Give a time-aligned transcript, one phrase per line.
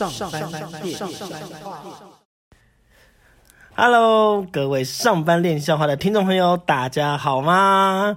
[0.00, 1.38] 上上上上上上上。
[3.74, 8.16] Hello，各位上班练笑话的听众朋友，大家好吗？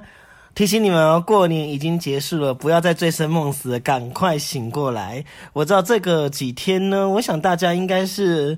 [0.55, 5.25] 提醒你们哦，过年已经结束了，不要再醉生梦死，赶快醒过来。
[5.51, 8.57] 我知道这个几天呢，我想大家应该是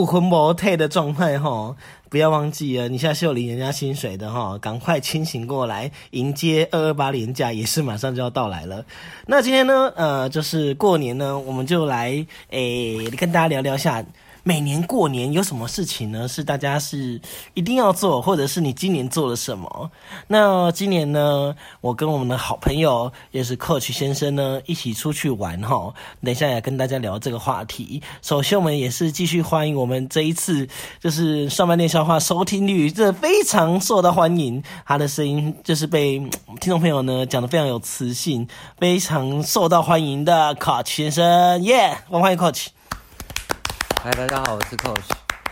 [0.00, 1.76] 武魂魔退的状态哈。
[2.08, 8.84] 不要忘记了，你现在是有领人家薪水的哈，赶快清醒过来，迎接二二八年假，也是马上就要到来了。
[9.26, 14.02] 那今天呢，呃，就是过年呢，我们就来诶跟大家聊聊下。
[14.42, 16.26] 每年过年有什么事情呢？
[16.26, 17.20] 是大家是
[17.54, 19.90] 一定要做，或者是你今年做了什么？
[20.28, 25.92] 那今年呢，我跟我们的好朋友也是 Coach 先生呢，一起出去玩哈。
[26.22, 28.02] 等一下也跟大家聊这个话题。
[28.22, 30.68] 首先，我们也是继续欢迎我们这一次
[31.00, 36.18] 就是上半年笑话收听率这非常受到欢迎，他的声音就是被
[36.60, 41.98] 听众朋友呢讲的非常有磁性，非常受到欢迎的 Coach 先生，耶！
[42.08, 42.68] 我们欢迎 Coach。
[44.02, 45.10] 嗨，大家好，我是 Coach。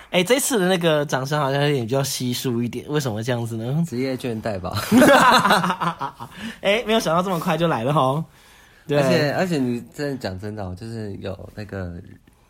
[0.08, 3.84] 哎，这次的那个掌声好像有点比较稀疏一点，为什么这样子呢？
[3.86, 4.72] 职业倦怠吧。
[6.62, 8.24] 哎，没有想到这么快就来了哈。
[8.86, 12.00] 对，而且而且你真的讲真的，就是有那个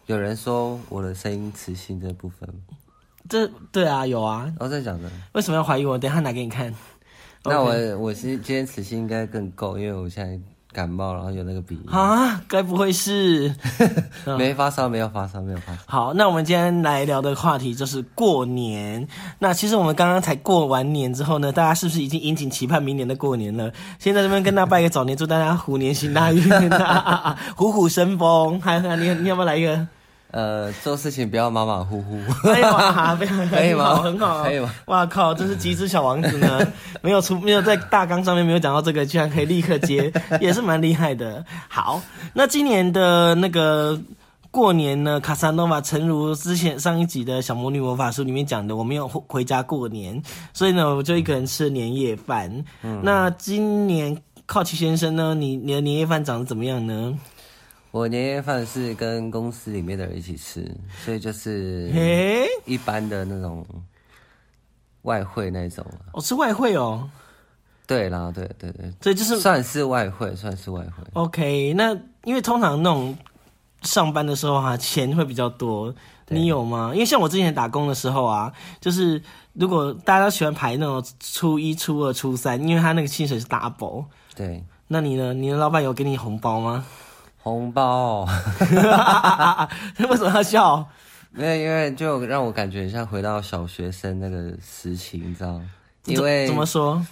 [0.07, 2.49] 有人说我的声音磁性这部分。
[3.29, 4.49] 这对啊，有啊。
[4.61, 5.11] 我在讲的。
[5.33, 5.99] 为什么要怀疑我？
[5.99, 6.73] 等下拿给你看。
[7.43, 10.39] 那我我是今天磁性应该更够，因为我现在。
[10.73, 12.41] 感冒，然后有那个鼻音啊？
[12.47, 13.55] 该不会是
[14.39, 14.89] 没发烧？
[14.89, 15.79] 没有发烧，没有发烧。
[15.87, 19.07] 好，那我们今天来聊的话题就是过年。
[19.39, 23.73] 那其实我们刚刚才过完年之后呢，大家是不是已经殷切期盼明年的过年了？
[23.99, 26.43] 先在这边跟大家拜个早年，祝大家虎年行大运，
[27.57, 28.61] 虎虎生风。
[28.63, 29.87] 还有，你你要不要来一个？
[30.31, 33.17] 呃，做事情不要马马虎虎，可以吗？
[33.51, 33.97] 可以吗？
[34.03, 34.71] 很好，可以吗？
[34.85, 36.61] 哇靠，真是机智小王子呢！
[37.01, 41.43] 没有出，没有在大纲上面没有讲到这个，居然可以立刻接，也是蛮厉害的。
[41.69, 42.03] 好，
[42.35, 43.99] 那今年的那个
[44.51, 50.23] 过年呢，卡萨诺瓦，诚如之前上一集的小魔女魔法书里面讲的，我没有回家过年，
[50.53, 52.65] 所以呢，我就一个人吃年夜饭。
[53.03, 57.15] 那今年靠奇先生呢，你你的年夜饭长得怎么样呢？
[57.99, 60.65] 我年夜饭是跟公司里面的人一起吃，
[61.05, 61.91] 所以就是
[62.65, 63.67] 一般的那种
[65.03, 65.85] 外汇那种。
[66.13, 67.11] 我是外汇哦。
[67.89, 71.05] 对啦，对对对，所以就是算是外汇，算是外汇。
[71.15, 71.93] OK，那
[72.23, 73.19] 因为通常那种
[73.83, 75.93] 上班的时候哈，钱会比较多，
[76.29, 76.93] 你有吗？
[76.95, 79.21] 因为像我之前打工的时候啊，就是
[79.55, 84.05] 如果大家都喜欢排那种初一、初二、初三，因为他那个薪水是 double。
[84.37, 84.65] 对。
[84.87, 85.35] 那你呢？
[85.35, 86.87] 你的老板有给你红包吗？
[87.49, 88.25] 红包，
[89.99, 90.89] 为什么要笑？
[91.31, 95.61] 没有，因为就让我感觉像回到小学生那个时期，你知道
[96.07, 97.05] 因为怎么说？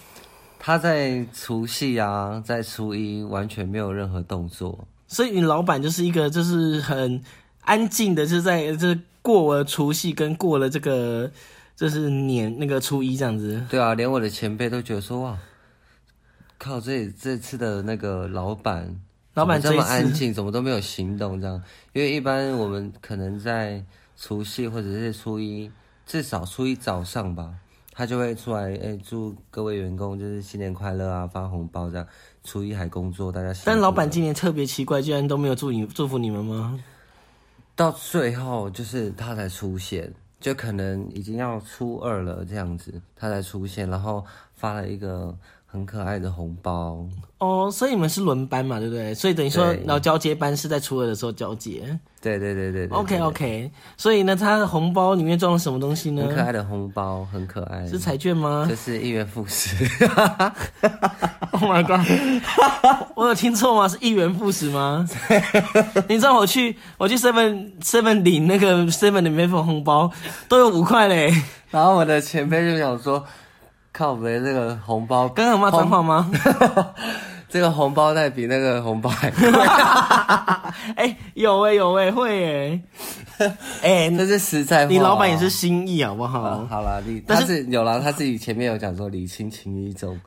[0.59, 7.21] 他在除夕啊，在初一完全没有任何动作，所以你老板就是一个就是很
[7.61, 11.31] 安静的，就在这过了除夕跟过了这个
[11.75, 13.63] 就是年那个初一这样子。
[13.69, 15.37] 对啊，连我的前辈都觉得说哇，
[16.57, 18.99] 靠，这这次的那个老板。
[19.37, 21.39] 老板这么安静，怎么都没有行动？
[21.39, 21.61] 这样，
[21.93, 23.83] 因为一般我们可能在
[24.17, 25.71] 除夕或者是初一，
[26.07, 27.53] 至少初一早上吧，
[27.91, 32.07] 他就会出来，哎，祝各位员工就是新年快乐啊，发红包这样。
[32.43, 33.53] 初一还工作，大家。
[33.63, 36.83] 但老板今年特别奇怪，居然都没有祝你祝福你们吗？
[37.75, 45.37] 到最后就是他才出现，就可能已经要初二了这样子，他才出现，然后发了一个。
[45.69, 47.05] 很可爱的红包
[47.39, 49.13] 哦，所以你们是轮班嘛，对不对？
[49.13, 51.99] 所以等于说，然后交接班是在初二的时候交接。
[52.19, 52.87] 对对对对。
[52.87, 56.23] OK OK，所以呢，他的红包里面装了什么东西呢？
[56.25, 57.85] 很可爱的红包，很可爱。
[57.85, 58.65] 是彩券吗？
[58.67, 59.75] 这是一元复始。
[61.51, 62.05] Oh my god！
[63.15, 63.87] 我有听错吗？
[63.87, 65.07] 是一元复始吗？
[66.07, 70.11] 你知道我去我去 Seven Seven 领那个 Seven 的免费红包
[70.47, 71.31] 都有五块嘞，
[71.71, 73.23] 然后我的前辈就想说。
[73.97, 76.29] 靠没 这个红包，刚刚有骂脏话吗？
[77.49, 79.49] 这个红包袋比那个红包还贵。
[80.95, 82.81] 哎，有哎有哎会
[83.39, 83.51] 哎，
[83.81, 84.91] 哎，这是实在话。
[84.91, 86.65] 你老板也是心意好不好？
[86.69, 90.19] 好了，你但是有了，他自己前面有讲说礼轻情意重。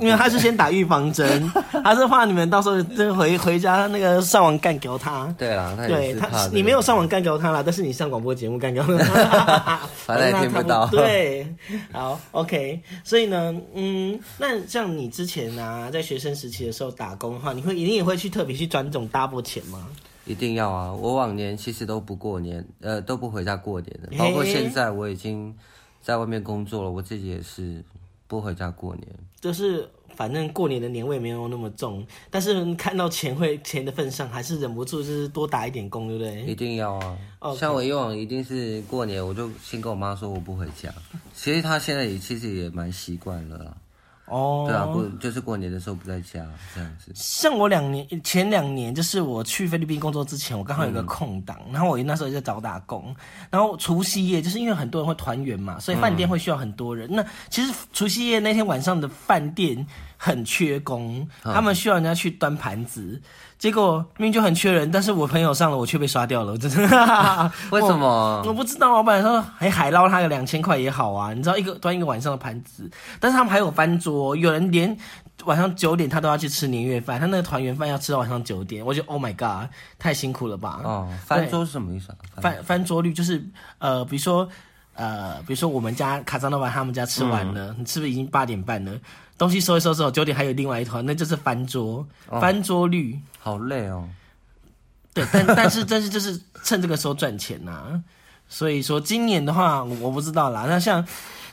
[0.00, 1.50] 因为他是先打预防针，
[1.84, 5.26] 他是怕你们到时候真回回家那个上网干掉他。
[5.38, 9.76] 对啦，对他你没有上网干掉他啦，但是你上广播节目干掉他，
[10.06, 10.86] 反正也 听不到。
[10.86, 11.46] 对，
[11.92, 12.80] 好，OK。
[13.04, 19.86] 所以呢，嗯，那像你之前啊，在学生时期的时候打工的话，你会一定也会去特别去赚这种 double 钱吗？
[20.24, 20.90] 一定要啊！
[20.90, 25.54] 我往年其实都不过年，呃，都不回家过年的，包括现在我已经
[26.00, 27.84] 在外面工作了，我自己也是。
[28.28, 29.06] 不回家过年。
[29.42, 29.86] 就是
[30.16, 36.42] 反正过年的年味没有那么重，但是看到钱会钱的份上，还是忍不住就是多打一点工，对不对？
[36.44, 36.94] 一定要
[37.40, 40.94] 啊像我以往一定是过年，我就先跟我妈说我不回家。
[41.34, 43.76] 其实她现在也其实也蛮习惯了啦。
[44.32, 47.12] 哦，对啊，过就是过年的时候不在家这样子。
[47.14, 53.14] 像我两年前两年，就是我去菲律宾工作之前，我刚好有嗯个空档，然后我那时候也在找打工，
[53.50, 57.06] 然后除夕夜就是因为很多人会团圆嘛，所以饭店会需要很多人。
[57.12, 59.86] 那其实除夕夜那天晚上的饭店
[60.24, 63.20] 很缺工，嗯他们需要人家去端盘子，
[63.58, 67.52] 结果明明就很缺人，但是我朋友上了，我却被刷掉了，我真的。
[67.72, 68.40] 为什么？
[68.46, 72.88] 我不知道，老板说还海捞他个两千块也好啊，你知道一个端一个晚上的盘子，
[73.18, 74.96] 但是他们还有翻桌，有人连
[75.44, 80.78] 晚上九点他都要去吃年夜饭，他那个团圆饭要吃到晚上九点，我觉得 Oh my God，太辛苦了吧？
[80.84, 82.40] 哦，翻桌是什么意思啊？
[82.40, 83.44] 翻翻桌率就是
[83.78, 84.48] 呃，比如说
[84.94, 88.92] 呃，比如说我们家卡扎诺瓦他们家吃完了，你是不是已经八点半了？
[89.42, 92.06] 东西收一收之后，九点还有另外一团，那就是翻桌，
[92.40, 93.18] 翻桌率。
[93.40, 94.08] 好累哦。
[95.12, 98.00] 对，但 但是但是就是趁这个时候赚钱呐、
[98.48, 100.66] 所以说今年的话，我我不知道啦。
[100.68, 101.04] 那像，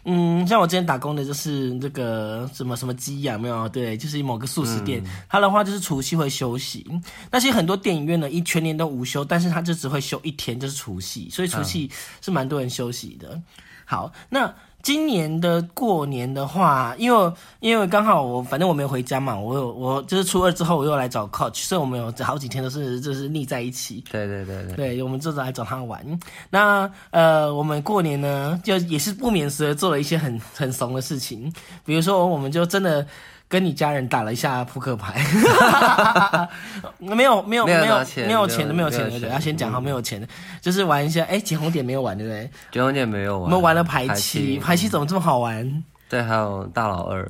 [0.03, 3.67] 嗯，像我之前打工的就是这个什么什么鸡呀，有没有？
[3.69, 6.85] 对，就是某个素食店，它的话就是除夕会休息。
[7.31, 11.89] 那些很多电影院呢，一全年都无休，但是它就只会休一天，就是除夕，所以除夕
[12.21, 13.41] 是蛮多人休息的。
[13.83, 24.03] 好，那今年的过年的话，因为因为刚好我反正我没有回家嘛，我有我就是初二之后我又来找 coach，所以我们有好几天都是就是腻在一起。
[24.09, 26.19] 对对对对，对，我们就是来找他玩。
[26.49, 31.53] 那呃，我们过年呢，就也是不免时的做了一些很很怂的事情，
[31.83, 33.05] 比如说，我们就真的
[33.49, 35.25] 跟你家人打了一下扑克牌，
[36.99, 40.27] 没有没有没有没有钱没有钱的没没有有钱的，要先讲好没有钱的，
[40.61, 41.23] 就是玩一下。
[41.23, 42.47] 哎，捡红点没有玩对不对？
[42.71, 45.83] 九九年没有玩，我们玩了排排七，排七怎么这么好玩？
[46.07, 47.27] 对，还有大老二，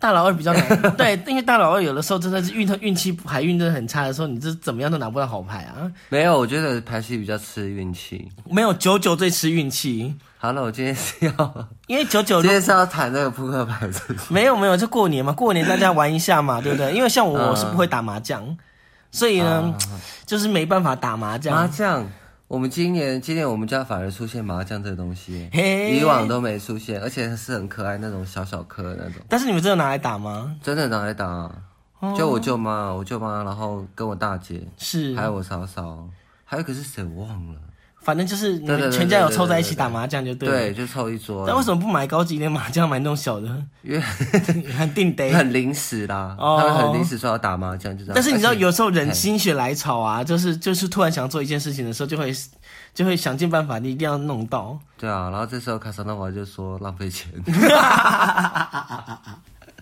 [0.00, 5.88] 大老二比较难， 对，因为大老二有的时候真的是运运气牌运真的很差的时候，你这怎么样都拿不到好牌啊。
[6.08, 8.28] 没有，我觉得排七比较吃运气。
[8.50, 13.86] 没有九九最吃运气，好了，我今天是要，因为九九 今天是要谈那个扑克牌，
[14.30, 16.94] 没有没有，就过年嘛，过年大家玩一下嘛，对不对？
[16.94, 18.56] 因为像我我是不会打麻将，
[19.10, 19.74] 所以呢，
[20.24, 22.10] 就是没办法打麻将麻将。
[22.48, 30.56] 我们今年今年我们家反而出现麻将这个东西，嘿以往都没出现，而且是很可爱那种小小颗的那种，但是你们真的拿来打吗？
[30.62, 31.52] 真的拿来打、啊。
[32.16, 36.08] 就我舅妈，我舅妈，然后跟我大姐，是，还有我嫂嫂，
[36.46, 37.60] 还有一个是谁我忘了。
[38.02, 40.54] 反正就是你们全家有凑在一起打麻将就对了。
[40.54, 41.44] 对，就凑一桌。
[41.46, 43.48] 但为什么不买高级一点麻将，买那种小的？
[43.82, 44.00] 因为
[44.72, 45.30] 很定得。
[45.32, 48.14] 很临时啦，哦他们很临时说要打麻将，就这样。
[48.14, 52.32] 但是你知道，有时候人心血来潮啊，就是就是突然想做一件事情的时候，就会
[52.94, 54.78] 就会想尽办法，你一定要弄到。
[54.98, 57.30] 对啊，然后这时候卡萨诺娃就说浪费钱，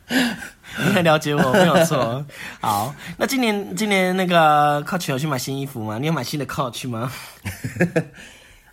[0.79, 2.25] 你很了解我，没有错。
[2.61, 5.99] 好，那今年今年那个 Coach 有去买新衣服吗？
[5.99, 7.11] 你有买新的 Coach 吗？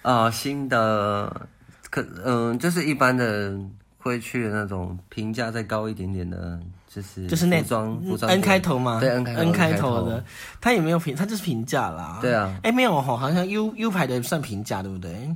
[0.01, 1.47] 啊， 新的
[1.89, 3.53] 可嗯，就是一般的
[3.97, 10.23] 会去的那种评价再高一点点的，就是就是那服装服装 N 开头嘛，对 N 开头 N 开头头的，
[10.61, 12.19] 它也没有评，它就是评价啦。
[12.21, 15.35] 对啊，哎，没有哈，好像 U U 牌的算评价对不对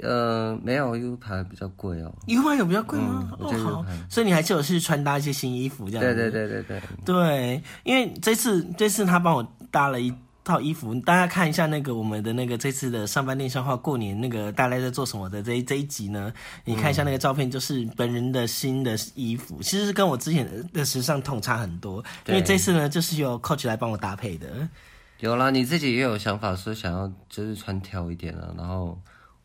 [0.00, 2.14] 呃，没有 U 盘比较贵哦。
[2.26, 3.30] ？U 盘有比较贵吗？
[3.38, 6.14] 哦好，所以你还是有去穿搭一些新衣服这样子。
[6.14, 10.12] 对对对对对，对，因为这次这次他帮我搭了一
[10.44, 16.32] 套衣服，大家看一下那个我们的那个这次的上班电商化过年那个大概在做什么的这一这一集呢？
[16.64, 24.46] 你看一下那个照片，就是本人的新的衣服，其实是跟我之前的时尚痛差很多，因为对这次呢就是由 Coach 来帮我搭配的。
[25.20, 28.96] 有啦，你自己也有想法说想要就是穿挑一点啊，然后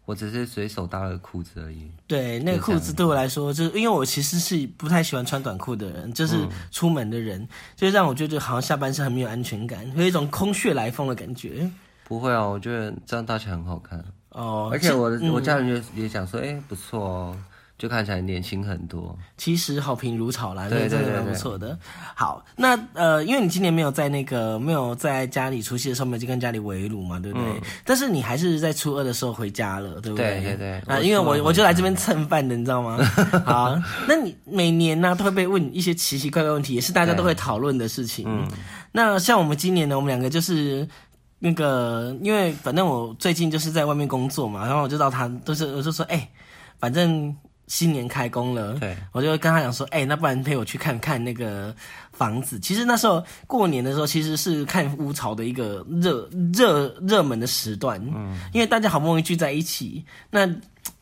[0.05, 1.89] 我只是随手搭了个裤子而已。
[2.07, 6.35] 对，那个裤子对我来说，就是因为我其实是不太喜欢穿短裤的人，就是
[6.71, 11.69] 出门的人，就让我觉得好像下半身很没有安全感，有一种空穴来风的感觉。
[12.03, 17.37] 不会啊，我觉得这样搭起来很好看，哦，而且我的、其我家人也也讲说，哎、不错哦，
[17.83, 19.13] 就看起来年轻很多。
[19.37, 21.77] 其实好评如潮啦，对对对对错的。
[22.15, 27.61] 好，那呃，因为你今年没有在那个没有在家里除夕的时候没有去跟家里围炉嘛，对不对？
[27.83, 30.39] 但是你还是在初二的时候回家了，对不对？
[30.41, 32.97] 对对对啊，因为我我就来这边蹭饭的，你知道吗？
[33.45, 38.23] 好， 那你每年呢、都会被问一些奇奇怪怪问题，也是大家都会讨论的事情。
[38.25, 38.47] 嗯，
[38.93, 40.87] 那像我们今年呢，我们两个就是。
[41.45, 46.25] 那个，因为反正我最近就是在外面工作嘛，然后我就到他，都是我就说，哎、
[46.79, 47.35] 反正
[47.67, 51.73] 新年开工了，对，我就跟他讲说，哎、那不然陪我去看看那个
[52.11, 52.59] 房子。
[52.59, 60.45] 其实那时候过年的时候，其实是看屋潮的一个热热热门的时段，嗯，因为大家好不容易聚在一起，那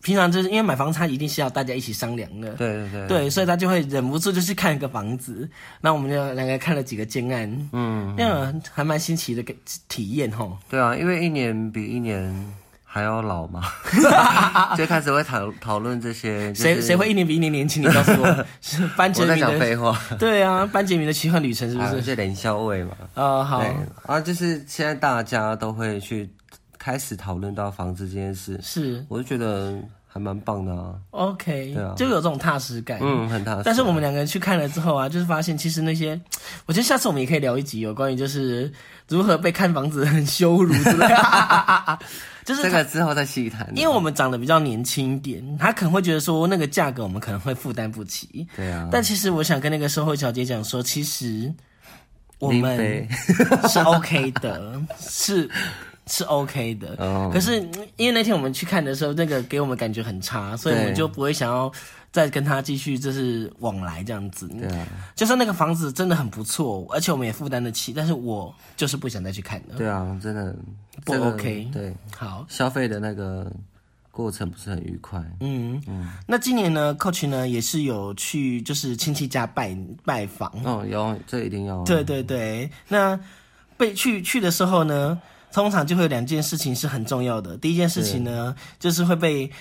[0.04, 5.50] 平常就是因为买房子，它一定是要大家一起商量的，对对对，对，所以他就会忍不住就去看一个房子。
[5.80, 9.54] 那我们就两个看了几个建案，嗯，那样还蛮新奇的个
[9.90, 10.58] 体验吼。
[10.70, 12.34] 对啊，因为一年比一年
[12.94, 13.64] 还要老吗，
[14.76, 16.52] 就开始会讨讨论这些。
[16.52, 17.82] 就谁谁会一年比一年年轻？
[17.82, 21.88] 你告诉我，是 班杰我在明的讲废话，对啊，班杰明的奇幻旅程是不是？
[21.88, 22.92] 还有这连消味嘛。
[23.14, 23.64] 哦，好，
[24.06, 26.30] 啊，就是现在大家都会去
[26.78, 29.74] 开始讨论到房子这件事，是我就觉得
[30.14, 30.96] 还蛮棒的啊。
[31.12, 33.00] OK，对啊就有这种踏实感。
[33.02, 33.62] 嗯，很踏实。
[33.64, 36.20] 但是我们两个人去看了之后啊，就是发现其实那些，
[36.66, 38.72] 我觉得下次我们也可以聊一集有关于就是
[39.08, 42.00] 如何被看房子很羞辱之类的，
[42.44, 43.72] 就是他这个之后再细谈。
[43.76, 48.46] 因为我们长得比较年轻一点，他可能会觉得说那个价格我们可能会负担不起。
[48.56, 51.54] 对啊，但其实我想跟那个售后小姐讲说，其实
[52.40, 53.08] 我们
[53.70, 55.50] 是 OK 的， 是
[56.12, 56.96] 是 OK 的。
[57.00, 61.72] 哦可是嗯因为那天我们去看的时候，那个给我们感觉很差，所以我们就不会想要
[62.12, 64.48] 再跟他继续就是往来这样子。
[64.50, 69.78] 对啊，就算那个房子真的很不错，而且我们也负担得起，但是我就是不想再去看了。
[69.78, 70.54] 对啊，真的
[71.06, 73.50] 不这个 OK 对，好，消费的那个
[74.12, 75.24] 过程不是很愉快。
[75.40, 75.82] 嗯
[76.28, 80.52] 那今年呢，Coach 呢也是有去就是亲戚家拜拜访。
[80.66, 81.84] 哦，有这一定要。
[81.86, 83.18] 对对对，那
[83.78, 85.20] 被去去的时候呢，
[85.52, 87.58] 通常就会有两件事情是很重要的。
[87.58, 89.52] 第一件事情呢，就是会被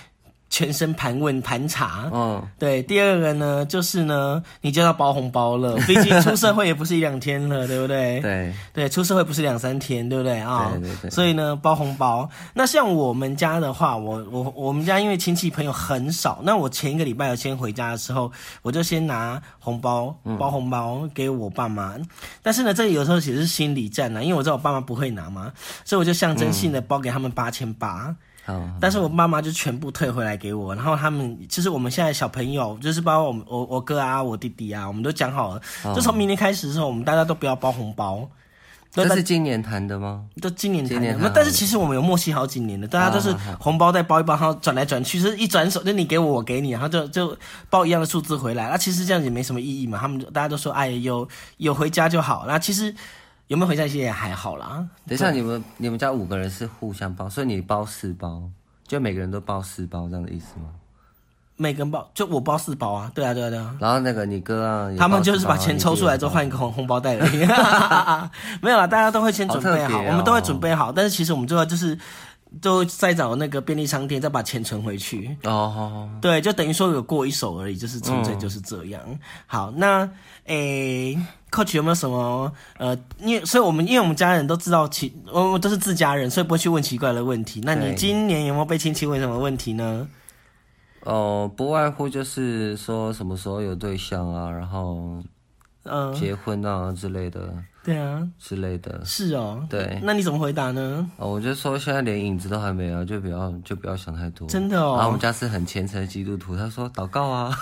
[0.51, 2.11] 全身盘问盘查。
[2.13, 5.77] 嗯，对，第二个呢，就是呢，你就要包红包了。
[5.87, 8.21] 毕竟出社会也不是一两天了， 对不对？
[8.21, 10.73] 对对，出社会不是两三天，对不对啊？
[10.75, 12.29] 对对对所以呢，包红包。
[12.53, 18.31] 那像我们家的话，我我我们家因为亲戚朋友很少，那我前一个礼拜有先回家的时候，
[18.63, 21.95] 我就先拿红包嗯包红包给我爸妈。
[22.43, 25.53] 但是呢，这有时候也是心理战啊，因为我知道我爸妈不会拿嘛，
[25.85, 28.15] 所以我就象征性的包给他们八千八。
[28.45, 35.63] 好，但是我妈妈就全部退回来给我，然后他们就是我们现在小朋友，就是包括我们我我哥啊，我弟弟啊，我们都讲好了，
[35.95, 38.29] 就从明年开始的时候，我们大家都不要包红包。
[38.93, 40.25] 都这是今年谈的吗？
[40.41, 48.69] 都今年谈的，那但是其实我们有默契好几年的，大家都是红包再包一包，然后转来转去，就是一转手就你给我我给你，然后就就包一样的数字回来。
[48.69, 51.29] 那其实这样也没什么意义嘛，他们大家都说哎有
[51.59, 52.47] 有回家就好。
[52.49, 52.93] 那其实
[53.51, 54.87] 有没有回家其实也还好啦。
[55.09, 58.41] 等一下，你们你们家五个人是互相包，所以你包四包，
[58.87, 60.67] 就每个人都包四包这样的意思吗？
[61.57, 63.75] 每个人包就我包四包啊，对啊对啊对啊。
[63.81, 67.39] 然后那个你哥啊，他们就是把钱抽出来之后换一个红红包袋而已，
[68.63, 71.99] 没有啦，大家都会先准备好，好哦我们都会准备好，但是其实我们最后就是
[72.61, 79.01] 都再找那个便利商店再把钱存回去，哦，好好对，就等于说有过一手而已，就是纯粹就是这样。
[79.47, 80.09] 好，那
[80.45, 81.19] 诶。
[81.51, 87.61] Coach 有没有什么呃，因为所以我们因为我们家人都知道奇，我们都是自家人，所以不会去问奇怪的问题。
[87.65, 90.07] 那你今年有没有被亲戚问什么问题呢？
[91.01, 95.21] 哦，不外乎就是说什么时候有对象啊，然后
[95.83, 99.03] 嗯、结婚啊之类的对啊，之类的。
[99.05, 99.67] 是哦。
[99.69, 101.11] 对，那你怎么回答呢？
[101.17, 104.47] 哦，我就说现在连影子都还没有，就不要就不要想太多。
[104.49, 107.57] 真的哦然后我们家是很虔诚的基督徒，他说祷告啊。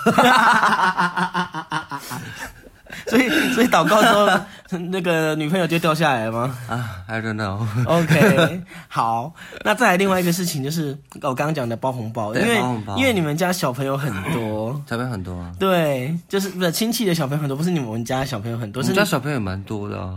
[3.07, 7.65] 所以，所以祷告之后，那个女朋友就掉下来了吗啊，I don't know。？
[7.85, 12.57] OK，好，那再来另外一个事情就是我刚刚讲的包红包，因为
[12.97, 20.15] 因为你们家小朋友很多， 小朋友很多啊，对，就是不是亲戚的小朋友很多，不是你们家小朋友很多，是我们家小朋友也蛮多的啊，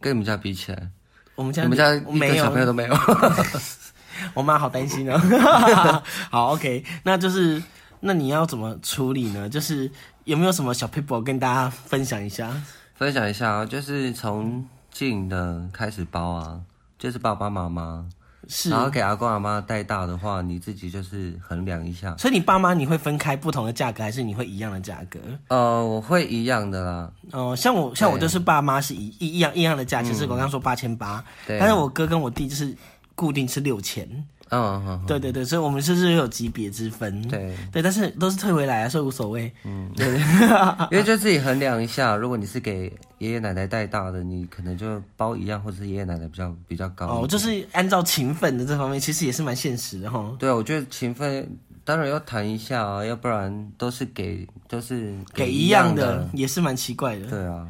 [0.00, 0.88] 跟你们家比起来，
[1.36, 2.96] 我们家你们家一没有个小朋友都没有。
[4.34, 6.02] 我妈好担心哦。
[6.28, 7.62] 好，OK，那就是
[8.00, 9.48] 那你要怎么处理呢？
[9.48, 9.88] 就是
[10.28, 12.54] 有没有什么小 people 跟大家分享一下？
[12.94, 16.60] 分享一下啊，就是从近的开始包啊，
[16.98, 18.04] 就是爸爸妈妈，
[18.46, 22.14] 是然，后给阿公阿妈带大的话，你自己就是衡量一下。
[22.18, 25.18] 所以你爸妈你会分开不同的价格，还是你会一样的价格？
[25.48, 32.76] 呃，我会一样的啦，哦、像我像我就是爸妈是一一一样一样的价，就是我刚刚说八千八，对但是我哥跟我弟就是
[33.14, 34.06] 固定是六千。
[34.50, 37.20] 嗯对对对，所以我们就是有级别之分。
[37.28, 39.52] 对，对，但是都是退回来啊，所以无所谓。
[39.64, 40.18] 嗯，对对
[40.92, 47.06] 因为就自己衡量一下，如果你是给爷爷奶奶带大的，你可能就包一样，或者是爷爷奶奶比较比较高。
[47.06, 50.34] 哦，就是按照勤奋的这方面，其实也是蛮现实的哈。
[50.38, 51.48] 对啊，我觉得勤奋
[51.84, 56.28] 当然要谈一下啊，要不然都是给都是给一一样的的。
[56.32, 57.26] 也是蛮奇怪的。
[57.26, 57.66] 对啊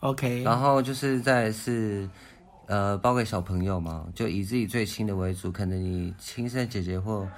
[0.00, 2.08] ，OK，然后就是再是，
[2.66, 7.28] 呃，包给小朋友嘛，就以自己最亲的为主，可能你亲生姐姐或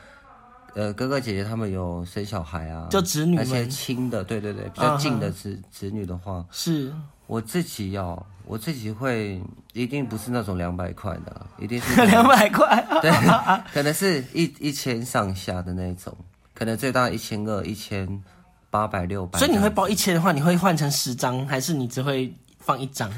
[0.74, 6.92] 呃哥哥姐姐他们有生小孩啊，就子女那些亲的，对对对，比较近的子子女的话，是
[7.26, 9.42] 我自己要我自己会
[9.72, 13.10] 一定不是那种两百块的，一定是 两百块， 对，
[13.72, 16.16] 可能是一一千上下的那种，
[16.54, 18.22] 可能最大一千二、一千
[18.70, 19.40] 八百、六百。
[19.40, 23.10] 所以你会包一千的话，你会换成十张，还是你只会放一张？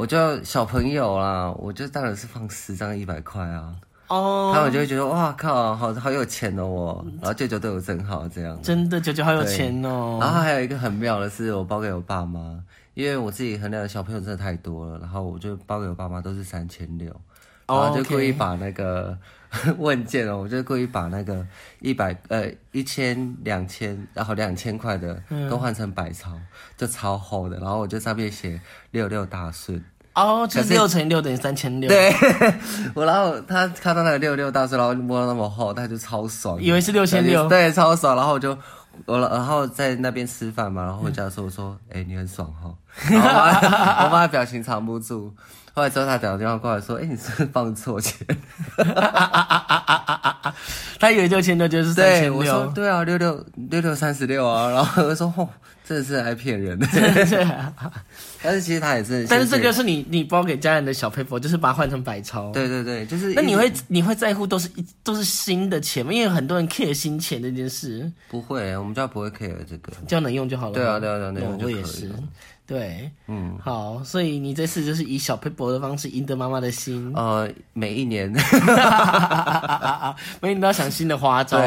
[0.00, 3.76] 我就小朋友啦，我就当然是放十张一百块啊，
[4.08, 8.58] 哦，他们就会觉得哇靠，好好有钱哦我，然后舅舅对我真好这样。
[8.62, 10.16] 真的舅舅好有钱哦。
[10.18, 12.64] 然后还有一个很妙的是，我包给我爸妈，
[12.94, 17.08] 因为我自己衡量的小朋友真的太多了，然后我就包给我爸妈都是三千六，
[17.66, 19.14] 然哦后就故意把那个
[19.78, 21.46] 问件哦，我就故意把那个
[21.80, 26.38] 一百呃一千两千，然后两千块的嗯都换成百钞，
[26.76, 28.60] 就超厚的，然后我就上面写
[28.92, 29.82] 六六大顺。
[30.12, 32.12] 哦，就可是是六乘以六等于三千六，，对，
[32.94, 38.16] 我然后他看到那个六六大顺，然后就摸到那么厚，他就超爽，以为是六千六对，超爽。
[38.16, 38.56] 然后我就
[39.06, 42.74] 我然后在那边吃饭嘛，然后回家的时候我说，哎、你很爽哈。
[43.08, 45.32] 我妈 我妈的表情藏不住，
[45.72, 48.26] 后来之后他打电话过来说，哎、你是不是放错钱？
[50.98, 54.68] 他以为六千六就是三对，千我说六，对啊，六六六六三十六啊。
[54.70, 55.48] 然后我说，哦，
[55.90, 56.86] 真的是爱骗人 的。
[58.40, 66.12] 但是其实他也是，但是这个是你你包给家人的小 paper，就是把它换成百钞。，对对对，就是那你会你会在乎都是一都是新的钱吗？
[66.12, 69.92] 因为很多人 care 新钱这件事，不会，我们家不会 care 这个。
[70.06, 70.74] 只要能用就好了。
[70.74, 72.14] 对啊对啊对啊能用哦就可以我也是了。
[72.66, 78.30] 对，嗯，好，所以你这次就是以小 paper 的方式赢得妈妈的心，呃，每一年，
[80.40, 81.58] 每一年都要想新的花招。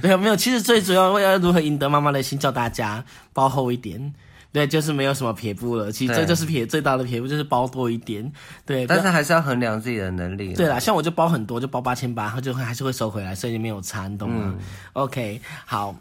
[0.00, 4.14] 对，没有，其实最主要为了如何赢得妈妈的心，叫大家包厚一点。
[4.52, 5.90] 对，就是没有什么撇步了。
[5.90, 8.32] 其实这就是撇最大的撇步，就是包多一点。
[8.64, 10.54] 对，但是还是要衡量自己的能力。
[10.54, 14.54] 对啦，像我就包很多，就包八千八，然后就会还是会收回来，所以就没有差，你懂吗、
[14.92, 15.96] o k 好。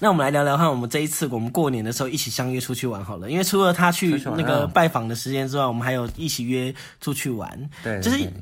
[0.00, 7.70] 那我们来聊聊看，我们这一次我们过年的时候一起相约出去玩好了，因为除了他去那个啊拜访的时间之外，我们还有一起约出去玩。
[7.82, 8.32] 对，就是对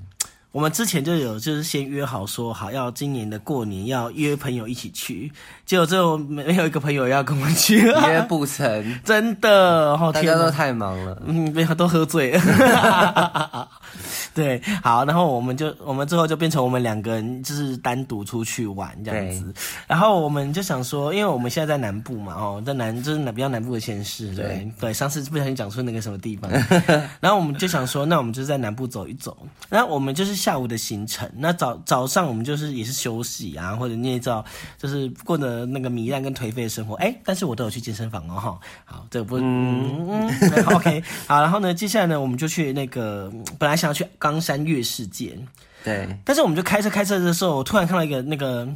[0.54, 5.32] 我们之前就有就是先约好说好要今年的过年要约朋友一起去，
[5.66, 8.64] 结果最后没没有一个朋友要跟我们去，约不成，
[9.04, 10.48] 真的，哦大家都！
[10.52, 11.20] 太忙了。
[11.26, 12.30] 嗯，没有，都喝醉。
[12.30, 13.68] 了。
[14.32, 19.52] 对，好，然后我们就我们最后就变成我们两个人就是单独出去玩这样子，
[19.88, 24.72] 然后我们就想说，因为我们现在在南部嘛，哦，在南就是南比较南部的县市，对对？
[24.80, 26.48] 对，上次不小心讲出那个什么地方，
[27.18, 29.36] 然后我们就想说，那我们就在南部走一走，
[29.68, 34.44] 然后我们就是下午的行程，那早早上我们就是也是休息啊，或者你也知道，
[34.76, 45.38] 就是过着那个糜烂跟颓废的生活，哎，但是我都有去健身房哦，哈，好，这不，嗯嗯对，OK，好，然后呢，接下来呢，我们就去那个本来想要去冈山月世界，
[45.82, 48.68] 对，但是我们就开车开车的时候，我突然看到一个那个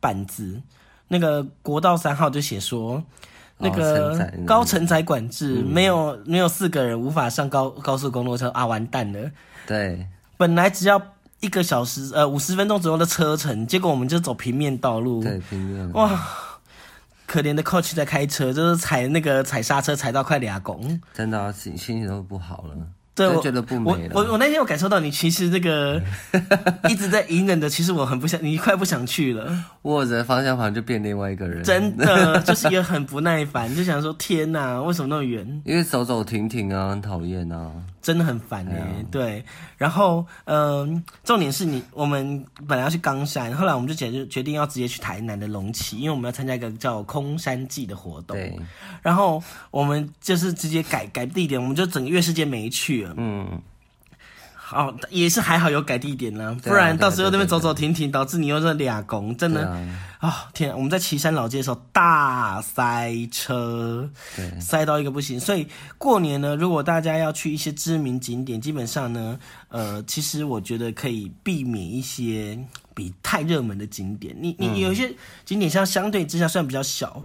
[0.00, 0.60] 板子，
[1.06, 3.00] 那个国道三号就写说。
[3.58, 9.30] 那哦个高承载管制，没有没有四个人无法上高高速公路车啊，完蛋了！
[9.68, 10.04] 对，
[10.42, 11.00] 本来只要
[11.38, 15.92] 一个小时呃五十分钟左右的车程，结果我们就走平面道路，对，平面。
[15.92, 16.20] 哇！
[17.26, 21.00] 可怜的 coach 在开车，就是踩那个踩刹车踩到快俩拱。
[21.14, 22.74] 真的啊心心情都不好了，
[23.14, 24.14] 对，我就觉得不我美了。
[24.16, 26.02] 我我那天我感受到你其实这个
[26.90, 35.62] 一直在隐忍的，其实我很不想，你快不想去了，握着方向盘就变另外一个人，真的 就是也很不耐烦，就想说天哪，为什么那么远？
[35.64, 37.70] 因为走走停停啊，很讨厌啊。
[38.02, 39.44] 真的很烦哎、哎呀对，
[39.78, 48.36] 然后嗯、重点是你我们本来要去冈山，后来我们就决就决定要直接去台南的龙崎，因为我们要参加一个叫空山祭的活动。
[48.36, 48.58] 对，
[49.00, 53.14] 然后我们就是直接改改地点，我们就整个月世界没去了。
[53.16, 53.62] 嗯，
[54.72, 60.76] 好，也是还好有改地点啦，啊不然到时候那边走走停停，导致你又是俩拱，真的对啊，啊、天啊！
[60.76, 64.08] 我们在岐山老街的时候大塞车，
[64.60, 65.38] 塞到一个不行。
[65.38, 72.58] 所以过年呢，如果大家要去一些知名景点，基本上呢，呃，其实我觉得可以避免一些
[72.94, 74.34] 比太热门的景点。
[74.40, 75.12] 你你有一些
[75.44, 77.22] 景点像相对之下虽然比较小。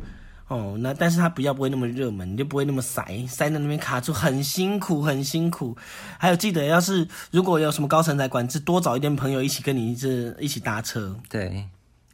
[0.47, 5.75] 哦，那但是它比较不会那么热门，你就不会那么塞，塞在那边卡住，很辛苦，很辛苦。
[6.17, 11.67] 还有记得，要是如果有什么高层载管制，多找一点朋友一起跟你一直一起搭车，对，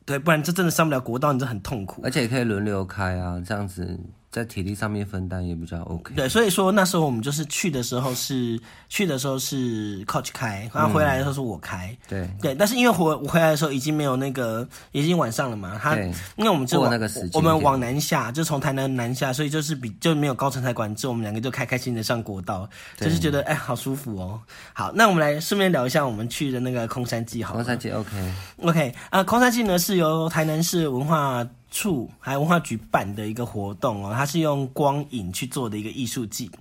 [0.04, 2.02] 对，不然这真的上不了国道，你这很痛苦。
[2.04, 4.00] 而且也可以轮流开啊，这样子
[4.34, 6.16] 在体力上面分担也比较 OK。
[6.16, 11.96] 对，所以说那时候我们就是去的时候是去的时候是 coach 开，然后回来的时候是我开。
[12.10, 15.80] 对对，但是因为回我回来的时候已经没有那个，已经晚上了嘛。
[15.80, 22.66] 他对因为我们就那个时间我们往南下，就从台南南下，所以就是比就没有高层台管制，我们两个就开开心心的上国道，
[22.96, 24.40] 就是觉得哎好舒服哦。
[24.72, 27.58] 好，那我们来顺便聊一下我们去的那个空山记好了。
[27.58, 36.52] 黄山记 OK，OK 啊、空山记呢是由台南市文化处还有文化局办的一个活动哦，它是用光影去做的一个艺术季。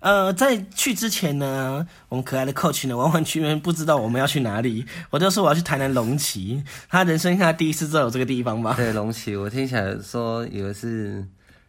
[0.00, 8.74] 呃，在去之前呢，我们可爱的 coach 呢完完全全不知道我们要去哪里，我就说我要去台南龙崎，他人生下第一次知道有这个地方吧？
[8.76, 11.24] 对龙旗，我听起来说以为是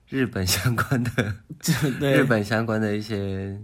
[0.09, 1.35] 日本相关的，
[1.99, 3.57] 对，日本相关的一些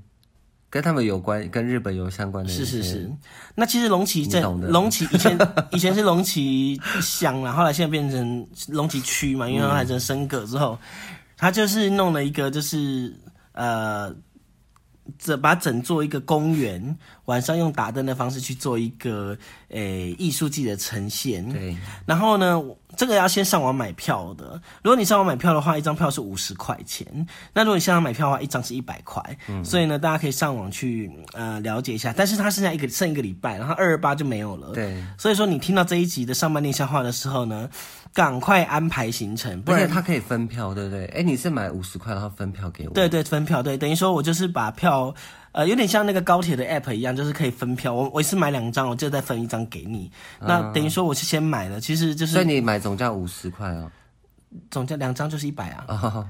[0.78, 3.12] 跟他们有关、跟日本有相关的是是是，
[3.56, 5.36] 那其实龙崎镇龙崎以前
[5.74, 10.78] 以前是龙崎乡啦，后来现在变成龙崎区嘛，因为它改成升格之后，
[11.36, 13.12] 它就是弄了一个就是
[13.54, 14.13] 呃。
[15.17, 19.38] 这把整做一个公园，晚上用打灯的方式去做一个
[19.70, 21.48] 诶艺术季的呈现。
[21.52, 22.62] 对然后呢，
[22.96, 24.62] 这个要先上网买票的。
[24.84, 27.06] 如果你上网买票的话，一张票是五十块钱。
[27.54, 29.22] 那如果你线上买票的话，一张是一百块。
[29.48, 32.13] 嗯所以呢，大家可以上网去呃了解一下。
[32.15, 34.74] 但是它剩下一个剩一个礼拜，然后二二八就没有了。
[34.74, 37.70] 对，所以说你听到这一集的上半年笑话的时候呢，
[38.17, 41.06] 赶快安排行程，不然而且它可以分票，对不对？
[41.15, 45.13] 哎，你是买五十块，然后分票给我，对对，分票对，等于说我就是把票，
[45.51, 47.93] 呃，有点像那个高铁的 app 一样，就是可以分票。
[47.93, 50.12] 我我一次买两张，我就再分一张给你。
[50.39, 53.91] 那等于说我是先买了，其实就是所以你买总价五十块哦。
[54.72, 55.86] 总价两张就是一百啊。
[55.88, 56.28] 哦，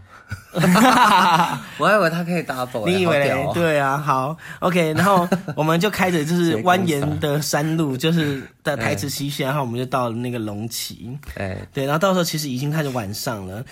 [1.78, 11.18] 我还以为他可以 double，你以为对啊，好，OK，然后我们就开着就是 蜿蜒的山路，就是的台池西线，然后我们就到了那个龙崎。
[11.36, 13.64] 哎，对，然后到时候其实已经开始晚上了，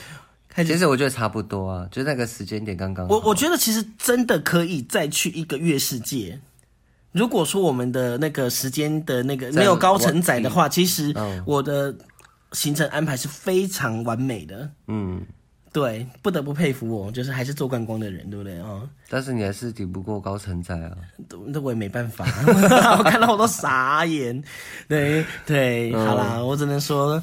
[0.47, 3.07] 开始其实我觉得差不多啊，就那个时间点刚刚。
[3.07, 6.39] 我我觉得其实真的可以再去一个月世界。
[7.11, 11.95] 如果说我们的那个时间的那个在没有高承载的话，其实嗯我的
[12.55, 14.71] 行程安排是非常完美的。
[14.87, 15.23] 嗯，
[15.73, 18.67] 对，不得不佩服我，就是还是做观光的人，对不对啊？
[18.69, 20.91] 哦但是你还是抵不过高承载啊。
[21.45, 22.25] 那我也没办法，
[22.97, 24.43] 我看到我都傻眼。
[24.87, 27.21] 对对，嗯好啦，我只能说，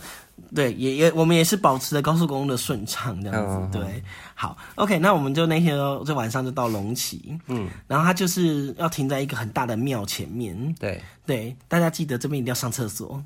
[0.55, 3.79] 对，也也我们也是保持着高速公路的顺畅这样子。
[3.79, 4.03] 对，
[4.35, 10.75] 好，OK，那我们就那天就就晚上就到龙崎，嗯，然后它就是要停在一个很大的庙前面。
[10.79, 13.23] 对，对，大家记得这边一定要上厕所。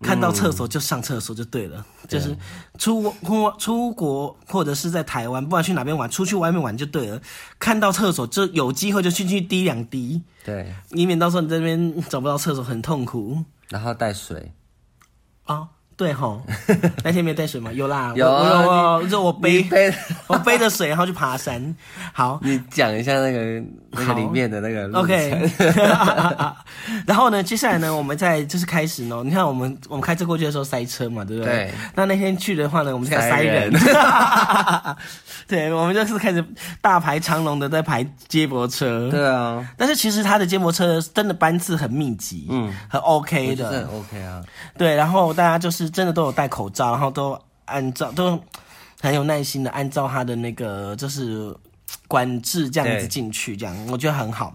[0.00, 2.36] 看到厕所就上厕所就对了，就是
[2.78, 7.20] 出出出国或者是在台湾，不管去哪边玩，出去外面玩就对了。
[7.58, 14.52] 看到厕所就有机会就进去滴两滴，对，以免到时候你这边找不到厕所很痛苦然后带水，
[15.44, 15.68] 啊。
[15.96, 16.42] 对吼，
[17.04, 17.70] 那天没带水吗？
[17.72, 19.92] 有啦，有啊我我有我就我背背，
[20.26, 21.74] 我背着水然后去爬山。
[22.12, 25.50] 好 你讲一下那个那个里面的那个路程，OK。
[27.06, 29.22] 然后呢，接下来呢，我们再就是开始呢。
[29.24, 31.52] 你看我们我们开车过去的时候塞车嘛，对不对？
[31.52, 31.70] 对。
[31.94, 33.80] 那那天去的话呢，我们就开始塞塞人人。
[35.46, 36.44] 对，我们就是开始
[36.80, 39.08] 大排长龙的在排接驳车。
[39.10, 44.42] 对啊，但是其实它的接驳车真的班次很密集，嗯，很 OK 的，很 OK 啊。
[44.76, 48.38] 对，然后大家就是真的都有戴口罩，然后都按照都
[49.00, 51.54] 很有耐心的按照他的那个就是
[52.08, 54.54] 管制这样子进去，这样我觉得很好。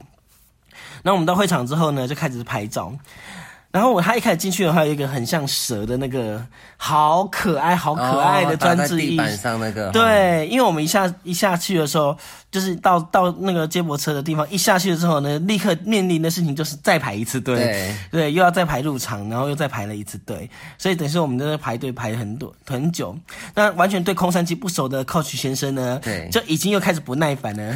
[1.04, 2.94] 那我们到会场之后呢，就开始拍照。
[3.72, 6.44] 然后我他一开始进去的话，有一个很像蛇的那个
[6.76, 12.18] 好可爱、好可爱的专制地板上那个，对，因为我们一下一下去的时候，
[12.50, 17.96] 就是到到那个接驳车的地方，一下去了之后呢，立刻面临的事情就是再排一次队，对。
[18.12, 23.16] 对，又要再排入场，然后又再排了一次队，所以等于说我们在那排队排很多很久。
[23.54, 26.28] 那完全对空山鸡不熟的 coach 先生呢，对。
[26.32, 27.76] 就已经又开始不耐烦了。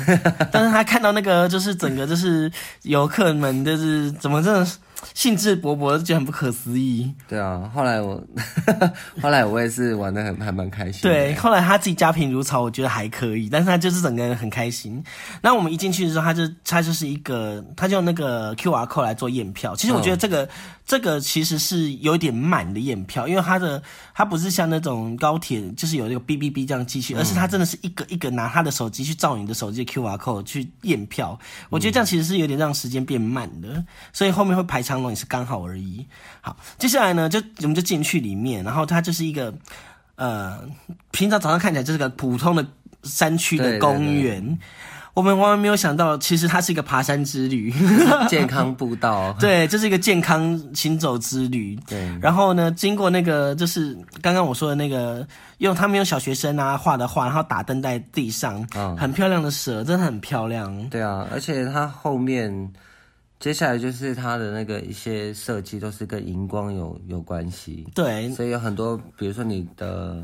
[0.52, 2.52] 但是他看到那个就是整个就是
[2.82, 4.68] 游客们就是怎么真的
[5.14, 7.14] 兴致勃勃，就觉得很不可思议。
[7.28, 7.70] 对啊。
[7.74, 8.22] 后来我，
[9.22, 11.02] 后来我也是玩的很还蛮开心。
[11.02, 15.04] 对，后来他自己家贫如潮，我觉得还可以，但是他就是整个人很开心。
[15.42, 19.76] 那我们一进去的时候，他就他就是一个，他就用那个 Q R code 来做验票。
[19.76, 20.48] 其实我觉得这个、
[20.86, 23.82] 这个其实是有点慢的验票，因为他的
[24.14, 31.38] 他不是像那种高铁，就是有那个哔哔哔这样机器，而是他真的是一个一个拿他的手机去照你的手机的 Q R code 去验票。
[31.70, 36.06] 我觉得这样其实是有点让时间变慢的，所以后面会排长龙也是刚好而已。
[36.42, 39.54] 好，接下来呢，就我们就进去里面，然后它就是一个。
[40.16, 40.60] 呃，
[41.10, 42.64] 平常早上看起来就是个普通的
[43.02, 44.60] 山区的对对公园，
[45.16, 47.74] 我们万万没有想到，其实它是一个爬山之旅。
[48.30, 51.76] 健康步道，对，这是一个健康行走之旅。
[51.88, 55.28] 对，然后呢，经过那个就是刚刚我说的那个，
[55.58, 60.90] 用他们用小学生啊画的画，然后打灯在地上，嗯很漂亮的蛇，真的很漂亮。
[60.90, 62.72] 对啊，而且它后面
[63.44, 70.24] 接下来就是它的那个一些设计都是跟荧光有有关系，对，所以有很多，比如说你的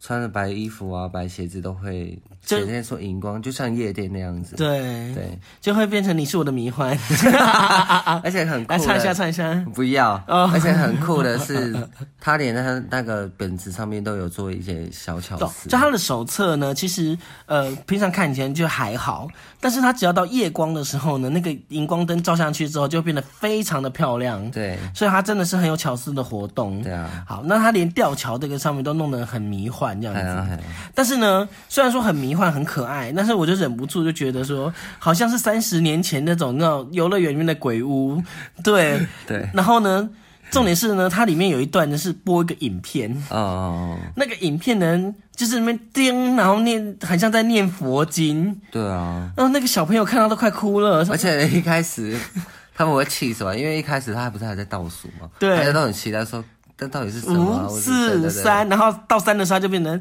[0.00, 4.54] 穿着白衣服啊、白鞋子都会就显现出荧光，就像夜店那样子。
[4.56, 6.96] 对，对，就会变成你是我的迷幻。
[8.22, 8.78] 而且很酷的。
[8.78, 9.64] 来唱一下，唱一下。
[9.74, 11.76] 不要，哦而且很酷的是，
[12.20, 15.68] 他连他那个本子上面都有做一些小巧懂思。
[15.68, 19.28] 就他的手册呢，其实呃平常看以前就还好，
[19.60, 24.48] 但是他只要到夜光的时候呢，那个荧光灯照上去之后，就变得非常的漂亮。
[24.50, 26.82] 对所以他真的是很有巧思的活动。
[26.82, 30.62] 对啊，好，那他连吊桥这个上面都弄得很迷幻这样子。
[30.94, 38.22] 但是呢，虽然说很迷幻、很可爱，但是我就忍不住就觉得说，好像是三十年前那种那种游乐园里面的鬼屋。
[38.64, 40.08] 对， 对，然后呢，
[40.50, 51.06] 重点是呢，它里面有一段呢是播一个影片，哦那个影片呢就是那边叮，然后念，很像在念佛经，对啊，然后那个小朋友看到都快哭了。
[51.10, 52.18] 而且一开始
[52.74, 53.56] 他们会气什么？
[53.56, 56.42] 因为一开始他还不是还在倒数嘛，对大家都很期待说，
[56.78, 57.66] 这到底是什么啊？
[57.68, 60.00] 五四三，然后到三的时候就变成，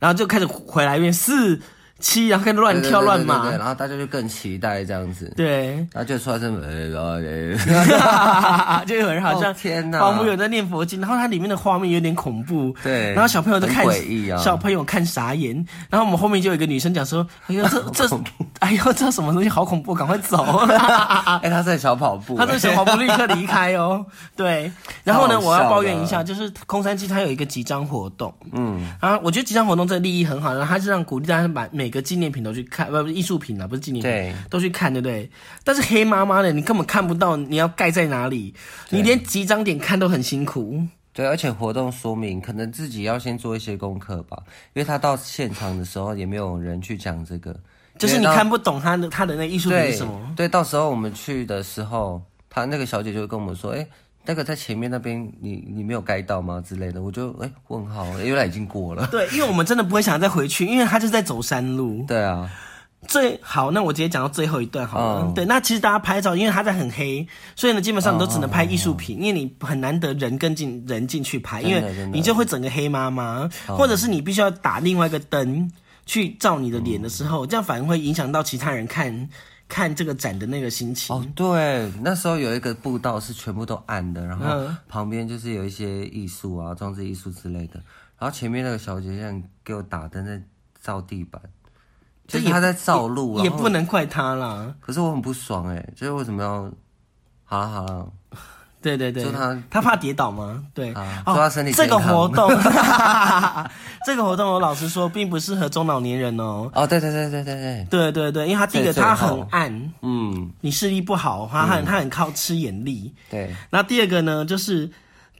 [0.00, 1.60] 然后就开始回来一遍四
[2.04, 5.68] 七，然后开始乱跳乱对对然后大家就更期待这样子，对。
[5.90, 7.08] 然后就出来这么，呃然后
[8.76, 9.98] 呃 就有人好像哦天哪。
[9.98, 13.86] 仿佛有在念佛经，然后它里面的画面有点恐怖，对然后小朋友在看，
[14.38, 15.54] 小朋友看傻眼，
[15.88, 18.20] 然后我们后面就有一个女生讲说：“哎呦，这 这，
[18.58, 20.44] 哎呦，这什么东西好恐怖，赶快走！”
[21.42, 24.04] 哎，他在小跑步，他在小跑步立刻离开哦。
[24.36, 24.70] 对，
[25.04, 35.30] 然后呢，我要抱怨一下，就是空山鸡它有一个集章活动，嗯，啊，我觉得集章活动这个利益很好，然后它是让鼓励大家把每个纪念品都去看，不不是艺术品啊，不是纪念品，对都去看，对不对？
[35.62, 38.52] 但是黑麻麻的，你根本看不到你要盖在哪里，
[38.90, 40.82] 你连集章点看都很辛苦。
[41.12, 44.36] 对，而且活动说明可能自己要先做一些功课吧，
[44.72, 47.56] 因为他到现场的时候也没有人去讲这个，
[47.98, 50.20] 就是你看不懂他的他的那艺术品是什么。
[50.34, 53.86] 对，到时候我们去的时候，他那个小姐就会跟我们说，哎，
[54.26, 59.06] 那个在前面那边你你没有盖到吗之类的，我就哎问号，原来已经过了。
[59.08, 62.04] 对，因为我们真的不会想再回去，因为他就是在走山路。
[62.08, 62.50] 对啊，
[63.06, 65.22] 最好，那我直接讲到最后一段好了。
[65.26, 65.34] 嗯。
[65.34, 75.70] 对，那其实大家拍照，因为他在很黑，所以呢，基本上你都只能拍艺术品，因为你很难得人跟进人进去拍，因为你就会整个黑麻麻，或者是你必须要打另外一个灯
[76.06, 79.28] 去照你的脸的时候，这样反而会影响到其他人看
[79.74, 81.16] 看这个展的那个心情。
[81.16, 87.82] 哦对，那时候有一个步道是全部都暗的，然后嗯旁边就是有一些艺术啊、装置艺术之类的，
[88.16, 90.40] 然后前面那个小姐这样给我打灯在
[90.80, 91.42] 照地板，
[92.28, 94.72] 就是她在照路，也然后不能怪他啦。
[94.78, 96.70] 可是我很不爽哎、就是为什么要？
[97.42, 98.12] 好了好了，
[98.84, 100.62] 对对对，就他他怕跌倒吗？
[100.74, 102.48] 对，啊哦他身体这个活动，
[104.04, 106.70] 这个活动我老实说，并不适合中老年人哦。
[106.74, 110.50] 哦对对对对对对，对对对，因为他第一个最它很暗，嗯。
[110.60, 113.12] 你视力不好，他很他很靠吃眼力。
[113.30, 114.90] 对，那第二个呢，就是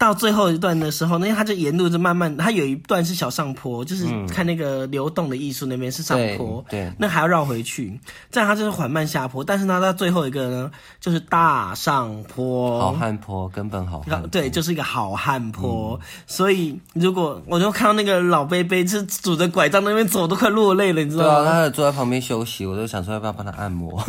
[0.04, 7.98] 到最后一段的时候，那他就沿路就慢慢，他有一段是小上坡，就是看那个流动的艺术那边是上坡，对对那还要绕回去，
[8.30, 9.42] 这样它就是缓慢下坡。
[9.42, 15.98] 但是呢，到最后一个呢，就是大上坡，好汉坡根本好汉坡，对，就是一个好汉坡。
[16.26, 21.68] 所以如果我就看到那个老贝贝是拄着拐杖那边走，都快落泪了，你知对啊，道吗？
[21.70, 24.02] 坐在旁边休息，我就想说要不要帮他按摩，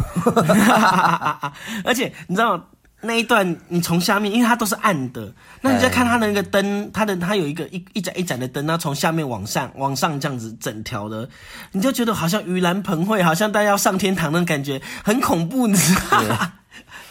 [1.86, 2.60] 而且你知道
[3.06, 11.30] 那一段，你从下面，因为它都是暗的，那你就看它的那个灯，它的它有一个一一盏一盏的灯，那从下面往上往上这样子整条的，
[11.72, 16.54] 你就觉得好像盂兰盆会，好像大家要上天堂那种感觉，很恐怖，你知道吗？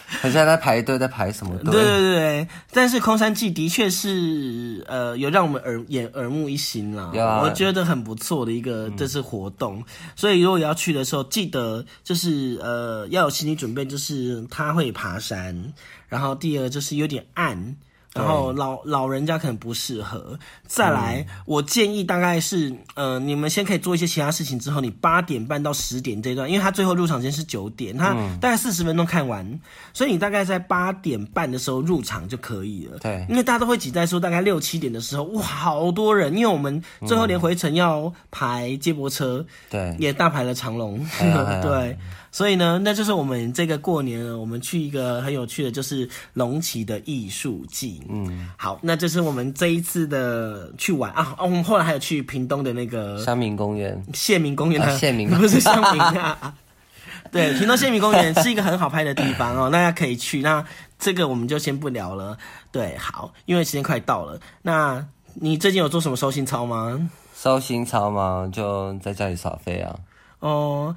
[0.21, 7.41] 很像在排队在排什么队，对对对对，但是空山记的确是呃有让我们耳眼耳目一新啦，啊。
[7.41, 9.83] 我觉得很不错的一个这次活动，
[10.15, 15.73] 所以如果要去的时候，记得就是呃要有心理准备，就是他会爬山，
[16.07, 17.75] 然后第二就是有点暗。
[18.15, 20.39] 然后老老人家可能不适合。
[20.65, 29.59] 再来，我建议大概是，呃，你们先可以做一些其他事情，之后你八点半到十点这段，因为他最后入场时间是九点，他大概四十分钟看完，
[29.93, 32.97] 所以你大概在八点半的时候入场就可以了。
[32.99, 33.25] 对。
[33.29, 39.95] 因为大家都会挤在说大概六七点的时候，哇，好多人，因为我们最后连回程要排接驳车，对。
[39.99, 40.99] 也大排了长龙，
[41.61, 41.97] 对，
[42.35, 48.03] 所以呢，那就是我们这个过年呢，我们去一个很有趣的，就是龙旗的艺术季。
[48.09, 51.33] 嗯，好，那这是我们这一次的去玩啊。
[51.39, 56.53] 哦，我们后来还有去屏东的那个乡民公园，县民公园的，啊县民 不是乡民啊。
[57.31, 60.41] 对，屏东县民公园是一个很好拍的地方哦，大家可以去。
[60.41, 60.61] 那
[60.99, 62.37] 这个我们就先不聊了。
[62.69, 64.37] 对，好，因为时间快到了。
[64.61, 67.09] 那你最近有做什么收心操吗？
[67.33, 68.49] 收心操吗？
[68.51, 69.95] 就在家里耍废啊。
[70.39, 70.93] 哦，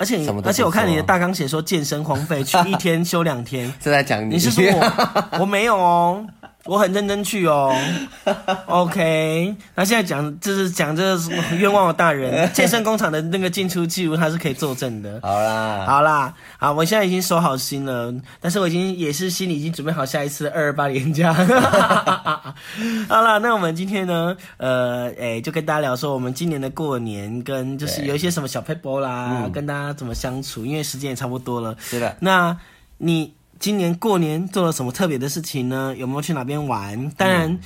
[0.00, 3.70] 而且而且我看你的大纲写说健身荒废，去一天 休两天。
[3.84, 4.34] 是在讲你？
[4.34, 6.26] 你是说我我没有哦，
[6.70, 7.76] 我很认真去哦。
[8.66, 11.20] OK，那现在讲就是讲这个
[11.58, 15.18] 冤枉的大人， 健身工厂的那个进出记录他是可以作证的。
[15.20, 21.34] 好啦，好啦，好，我现在已经收好心了，但是我已经也是心里已经准备好下一次二二八连假。
[23.08, 31.74] 好啦，那我们今天呢，呃，哎、就跟大家聊说我们今年的过年跟就是有一些什么小 paper 啦，跟大家怎么相处，因为时间也差不多了。
[31.80, 32.56] 是的，那
[32.98, 35.94] 你今年过年做了什么特别的事情呢？
[35.96, 37.10] 有没有去哪边玩？
[37.10, 37.58] 当然，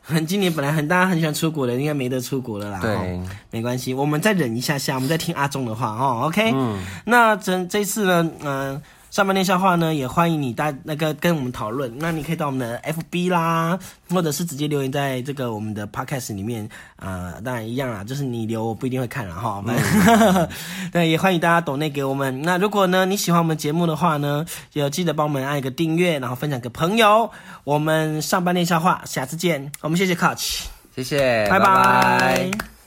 [0.00, 2.78] 很今年本来很大家很喜欢出国的，应该没得出国了啦。
[2.80, 6.22] 对哦没关系，我们再忍一下下，我们再听阿忠的话哦。
[6.26, 8.80] OK，嗯，那这这次呢，嗯、
[9.10, 11.92] 上半年笑话呢，也欢迎你大那个跟我们讨论。
[11.98, 13.76] 那你可以到我们的 FB 啦，
[14.08, 19.60] 或者是直接留言在这个我们的 Podcast 里面啊、当然一样啦，就是你留我不一定会看了哈。
[19.66, 20.48] 反正
[20.92, 22.42] 对，也欢迎大家抖内给我们。
[22.42, 24.44] 那如果呢你喜欢我们节目的话呢，
[24.74, 27.30] 也记得帮我们按一个订阅，然后分享给朋友。
[27.64, 29.72] 我们上半年笑话，下次见。
[29.80, 32.79] 我们谢谢 Coach，谢谢，拜拜拜